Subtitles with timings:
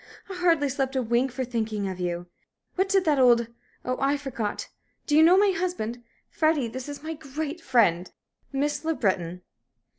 [0.31, 2.25] I hardly slept a wink for thinking of you.
[2.73, 3.49] What did that old
[3.85, 4.67] oh, I forgot
[5.05, 6.03] do you know my husband?
[6.27, 8.11] Freddie, this is my great friend,
[8.51, 9.43] Miss Le Breton."